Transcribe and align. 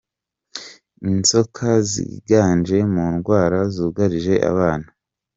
Inzoka 1.09 1.67
ziganje 1.91 2.77
mu 2.93 3.05
ndwara 3.13 3.59
zugarije 3.75 4.33
abana 4.51 4.87